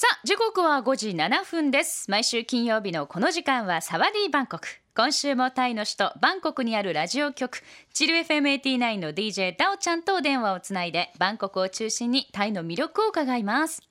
[0.00, 13.82] さあ時刻は5時7分です毎週金曜日のこの時間はサワディーバンコク今週もタイの首都バンコクにあるラジオ局チル FM89 の DJ ダオちゃんと電話をつないでバンコクを中心にタイの魅力を伺います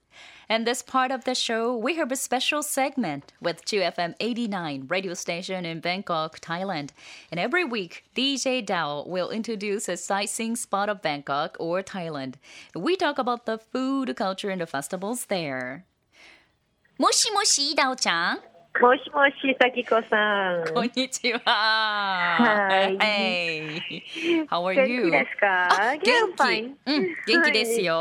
[0.50, 5.14] In this part of the show, we have a special segment with 2FM 89 radio
[5.14, 6.92] station in Bangkok, Thailand.
[7.30, 12.36] And every week, DJ Dao will introduce a sightseeing spot of Bangkok or Thailand.
[12.74, 15.84] We talk about the food, culture, and the festivals there.
[16.98, 18.38] もしもし、ダオちゃん？
[18.38, 18.42] も
[18.96, 20.74] しもし、さきこさん。
[20.74, 21.40] こんにちは。
[21.46, 22.98] はい。
[24.48, 25.06] How are 元 you?
[25.06, 25.70] 気ですか？
[26.04, 26.92] 元.気。
[26.92, 27.94] うん、元気ですよ。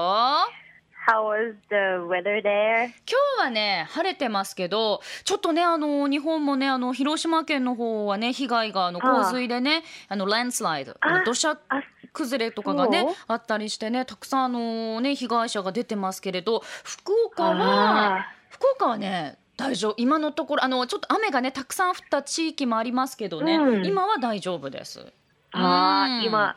[1.07, 1.75] How was the
[2.09, 2.87] weather there?
[2.87, 2.93] 今
[3.39, 11.83] 日はね晴れてますけどちょっとねあの日本もねあの広島県の方はね被害があの洪水でねあのランスライドあ土砂あ、
[12.15, 25.13] 崩れとかがねあったりしてねたくさんあのね被害者が出てますけれど福岡はあ福岡はね大丈夫今のところあのちょっと雨がねたくさん降った地域もありますけどね、うん今は大丈夫です。
[25.53, 26.57] あー、うん今、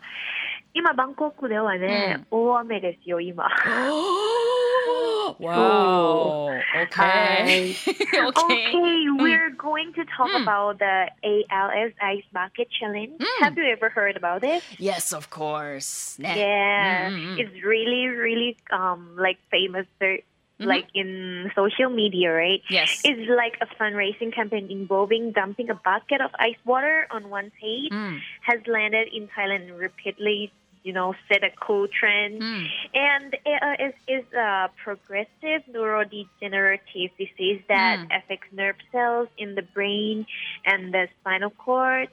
[0.73, 3.47] 今、バンコクではね、大雨ですよ、今。
[5.39, 5.39] wow.
[5.39, 6.49] は
[6.91, 7.71] Okay.
[7.71, 8.27] い okay.
[8.27, 10.43] Okay, we're going to talk Mm.
[10.43, 13.17] about the ALS Ice Bucket Challenge.
[13.17, 13.25] Mm.
[13.41, 14.61] Have you ever heard about it?
[14.79, 16.21] Yes, of course.
[16.21, 16.35] ね。
[16.35, 19.85] Yeah, うんうんうん it's really, really um like famous,
[20.59, 22.61] uh, like in social media, right?
[22.69, 23.01] Yes.
[23.03, 27.89] It's like a fundraising campaign involving dumping a bucket of ice water on one's head.
[27.91, 28.19] うん。
[28.47, 30.51] Has landed in Thailand repeatedly
[30.89, 32.41] you know, set a cool trend.
[32.41, 32.65] Mm.
[32.95, 38.05] And it is a uh, progressive neurodegenerative disease that mm.
[38.17, 40.25] affects nerve cells in the brain
[40.65, 42.07] and the spinal cord,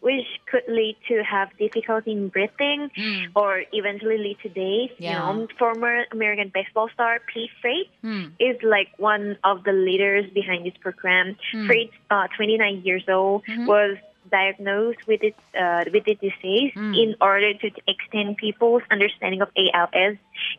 [0.00, 3.26] which could lead to have difficulty in breathing mm.
[3.36, 4.96] or eventually lead to death.
[4.98, 5.30] Yeah.
[5.30, 8.28] You know, former American baseball star Pete Freight hmm.
[8.40, 11.36] is like one of the leaders behind this program.
[11.52, 11.66] Hmm.
[11.66, 13.66] Freight, uh, 29 years old, mm-hmm.
[13.66, 13.98] was
[14.32, 16.96] diagnosed with it uh, with the disease mm.
[16.96, 20.16] in order to extend people's understanding of ALS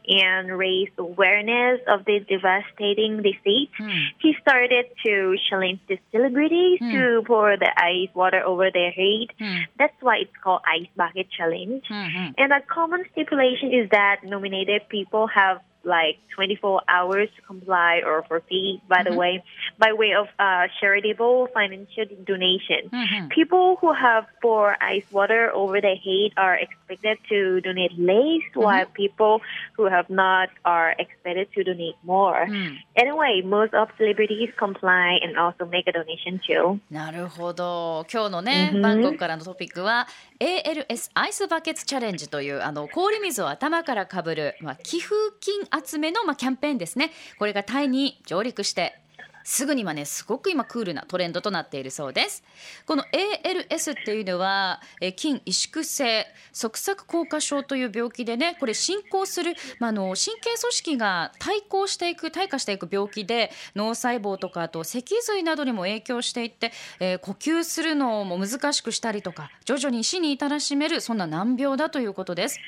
[0.08, 3.70] and raise awareness of the devastating disease.
[3.80, 4.06] Mm.
[4.22, 6.92] He started to challenge the celebrities mm.
[6.94, 9.28] to pour the ice water over their head.
[9.40, 9.64] Hmm.
[9.78, 11.84] That's why it's called ice bucket challenge.
[11.90, 12.34] Mm-hmm.
[12.38, 18.23] And a common stipulation is that nominated people have like 24 hours to comply or
[18.29, 19.17] for fee, by the Mhm.
[19.17, 19.43] way,
[19.79, 22.91] by way of uh, charitable financial donation.
[22.93, 22.97] う
[23.27, 23.29] ん。
[23.31, 28.87] People who have poured ice water over their head are expected to donate less, while
[28.93, 29.41] people
[29.79, 32.45] who have not are expected to donate more.
[32.49, 32.79] うん。
[32.97, 36.81] Anyway, most of celebrities comply and also make a donation too.
[36.91, 40.07] なるほど今日のね、うんバンコクからのトピックは
[40.41, 47.12] ALS アイスバケツチャレンジというあの氷水を頭からかぶる、まあ、寄付金 集めの、まあ、キャンペーンですね。
[47.40, 49.00] これがタイに上陸して
[49.44, 52.44] すぐにはねすごく今クールなトレンドとなっているそうです。
[52.86, 72.60] この ALS っていうのはえ筋萎縮性側索硬化症という病気でねこれ進行する、まあ、あの神経組織が対抗していく退化していく病気で脳細胞とかあと脊髄などにも影響していって、えー呼吸するのも難しくしたりとか徐々に死に至らしめるそんな難病だということです。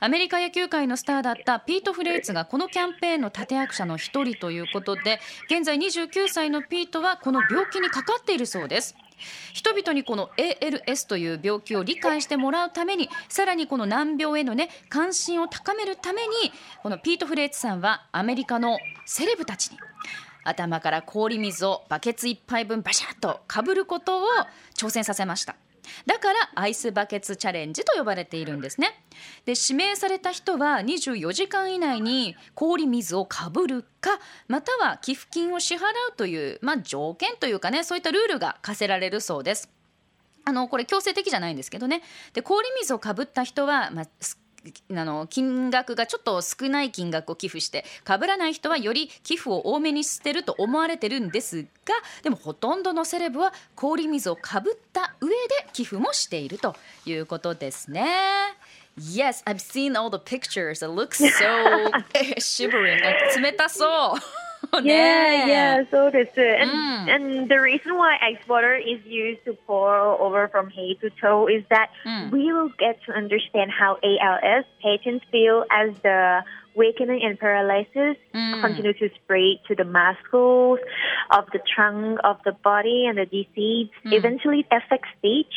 [0.00, 8.94] アメリカ野球界のスターだったピート・フレイツがこのキャンペーンの立役者の一人ということで現在29 9歳のピートはこの病気にかかっているそうです。
[9.54, 16.28] 人々にこの ALS という病気を理解してもらうためにさらにこの難病へのね関心を高めるために
[16.82, 19.78] このピート・フレーツさんはアメリカのセレブたちに
[20.44, 24.22] 頭から氷水をバケツ1杯分バシャッとかぶることを
[24.74, 25.54] 挑戦させました。
[26.06, 29.04] だからアイスバケツチャレンジと呼ばれているんですね。
[29.44, 35.82] で指名された人は24時間以内に氷水をかぶるかまたは寄付金を支払う
[36.16, 39.70] という、まあ、条件というかねそういったルールが課せられるそうです。
[40.44, 42.02] あのこれ強制的じゃないんですけどね。
[42.32, 44.06] で氷水をかぶった人は、まあ
[44.90, 51.68] あの金額がちょっと少ない金額を寄付してかぶらない人はより寄付を多めにしてると思われてるんですが
[52.22, 55.36] でもほとんどのセレブは氷水をかぶった上で
[55.72, 56.76] 寄付もしていると
[57.06, 58.06] いうことですね。
[58.98, 60.82] Yes, I've seen all the pictures.
[60.82, 61.90] It looks so
[62.38, 63.00] shivering.
[63.40, 64.39] 冷たそう。
[64.82, 66.60] Yeah, yeah, so that's it.
[66.60, 67.08] And, Mm.
[67.14, 71.46] and the reason why ice water is used to pour over from head to toe
[71.48, 72.30] is that Mm.
[72.30, 76.42] we will get to understand how ALS patients feel as the
[76.74, 78.60] weakening and paralysis Mm.
[78.60, 80.78] continue to spread to the muscles
[81.30, 85.54] of the trunk of the body and the disease eventually affects speech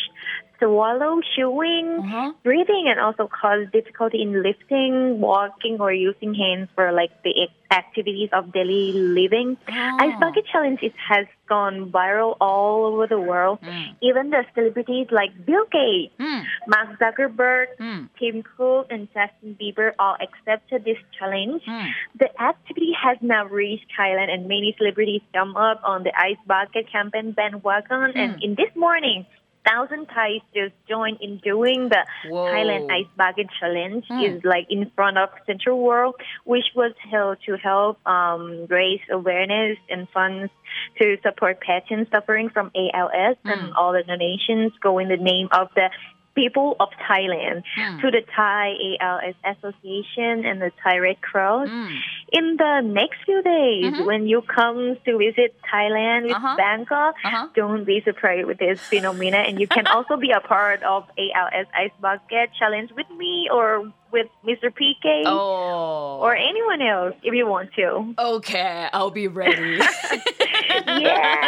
[0.63, 2.33] swallow, chewing, uh-huh.
[2.43, 8.29] breathing, and also cause difficulty in lifting, walking, or using hands for like the activities
[8.31, 9.57] of daily living.
[9.67, 9.97] Oh.
[9.99, 13.59] Ice Bucket Challenge it has gone viral all over the world.
[13.61, 13.95] Mm.
[14.01, 16.43] Even the celebrities like Bill Gates, mm.
[16.67, 18.09] Mark Zuckerberg, mm.
[18.19, 21.63] Tim Cook, and Justin Bieber all accepted this challenge.
[21.65, 21.87] Hmm.
[22.19, 26.91] The activity has now reached Thailand, and many celebrities jump up on the Ice Bucket
[26.91, 28.11] campaign bandwagon.
[28.15, 28.41] And hmm.
[28.41, 29.25] in this morning,
[29.65, 32.45] thousand Thais just joined in doing the Whoa.
[32.45, 34.05] Thailand Ice Bucket Challenge.
[34.09, 34.37] Mm.
[34.37, 36.15] Is like in front of Central World,
[36.45, 40.51] which was held to help um, raise awareness and funds
[40.99, 43.51] to support patients suffering from ALS, Mm.
[43.53, 45.89] and all the donations go in the name of the
[46.35, 48.01] people of Thailand mm.
[48.01, 51.69] to the Thai ALS Association and the Thai Red Cross.
[51.69, 51.97] Mm.
[52.31, 54.05] In the next few days, mm-hmm.
[54.05, 56.55] when you come to visit Thailand with uh-huh.
[56.57, 57.47] Bangkok, uh-huh.
[57.55, 59.37] don't be surprised with this phenomena.
[59.37, 63.91] And you can also be a part of ALS Ice Bucket Challenge with me or
[64.11, 64.69] with Mr.
[64.69, 66.19] PK oh.
[66.21, 68.13] or anyone else if you want to.
[68.17, 69.77] Okay, I'll be ready.
[70.87, 71.42] yeah.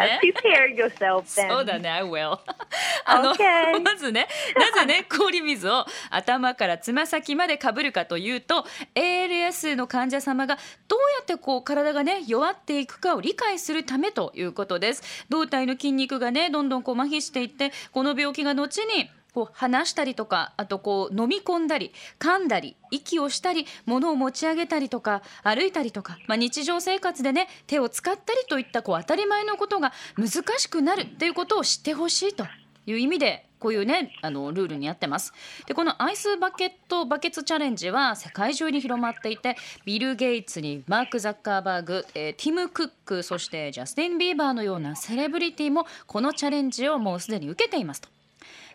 [0.00, 0.20] ね。
[0.24, 1.48] prepare yourself then.
[1.48, 2.38] そうだね、I will.
[3.04, 3.80] あの、Okay.
[3.80, 10.58] まずね、なぜね、氷水を頭からつま先までかぶるかというと、ALS の患者様が
[10.88, 15.24] どうやってこう体がね、弱っていくかを理解するためということです。
[15.28, 32.46] 胴体の筋肉がね、どんどんこう麻痺していって、この病気が後に、こう話したりとかあとこう飲み込んだり噛んだり息をしたり物を持ち上げたりとか歩いたりとか、まあ、日常生活でね手を使ったりといったこう当たり前のことが難しくなるということを知ってほしいと
[32.86, 35.32] いう意味でこういうねあのルールになってます
[35.66, 48.08] でこのアイスバケットバケツチャレンジは世界中に広まっていてビル・ゲイツにマーク・ザッカーバーグ、えーティム・クックそしてジャスティン・ビーバーのようなセレブリティもこのチャレンジをもうすでに受けていますと。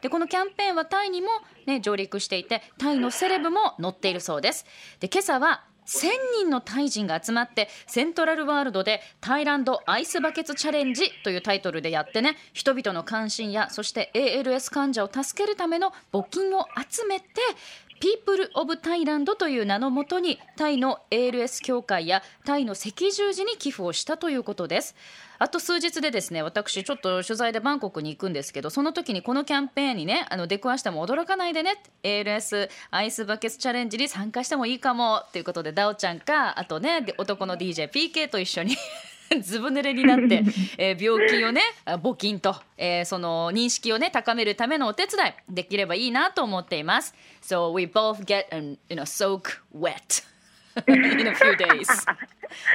[0.06, 1.30] でこのキャンペーンはタイにも、
[1.66, 4.63] ね、上陸していてタイのセレブも乗っているそうです。
[5.00, 6.10] で今朝は1000
[6.42, 17.25] 人のタイ人が集まってセントラルワールドでタイランドアイスバケツチャレンジというタイトルでやってね人々の関心やそして ALS 患者を助けるための募金を集めて
[18.00, 24.95] ピープル・オブ・タイランドという名のもとにタイの ALS 協会やタイの赤十字に寄付をしたということです。
[25.38, 38.77] あと数日でですね私ちょっと取材でバンコクに行くんですけどその時にこのキャンペーンにねあの出くわしても驚かないでね ALS アイスバケツチャレンジに参加してもいいかもっていうことでダオちゃんかあとね男の DJPK と一緒に
[39.42, 40.44] ずぶ濡れになって、
[40.77, 50.24] えー病気をねあ募金と、えーその認識をね高めるためのお手伝いできればいいなと思っています So we both get an, you know, soak wet
[50.88, 51.88] in a few days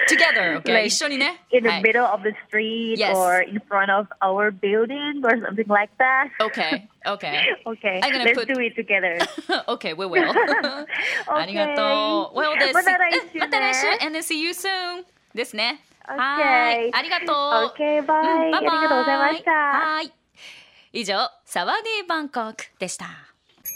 [0.09, 3.15] together okay、Like 一緒にね In the はい middle of the street Yes.
[3.17, 6.31] or in front of our building or something like that.
[6.41, 7.55] Okay, okay.
[7.67, 9.19] Okay, I'm gonna let's put- do it together.
[9.69, 10.25] okay, we will.
[11.29, 12.39] ありがとう。
[12.39, 12.75] Well, です。
[12.75, 15.05] また来週ねうんまた来週 and then see you soon
[15.35, 15.81] ですね。
[16.11, 16.19] Okay.
[16.19, 16.95] はい。
[16.95, 17.75] ありがとう。
[17.77, 18.47] Okay, bye.
[18.47, 19.51] うんバイバイありがとうございました。
[19.53, 20.13] はい。
[20.93, 21.15] 以上、
[21.45, 23.07] サワディーバンコクでした。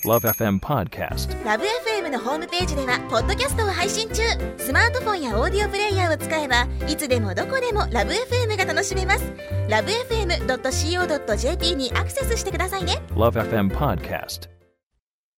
[0.05, 1.45] Love FM Podcast.
[1.45, 4.23] ラブ f m のホームページではポッドキャストを配信中
[4.59, 9.33] スマートフォンやオーディオプレイヤーを使えばいつでもどこでもラブ f m が楽しめます
[9.71, 14.51] ラブ FM.co.jp にアクセスしてくださいね Love FM Podcast.